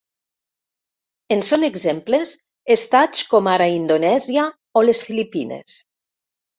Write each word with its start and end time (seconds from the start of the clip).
En 1.35 1.43
són 1.49 1.67
exemples 1.67 2.33
estats 2.79 3.23
com 3.35 3.53
ara 3.55 3.71
Indonèsia 3.77 4.51
o 4.83 4.89
les 4.91 5.07
Filipines. 5.11 5.83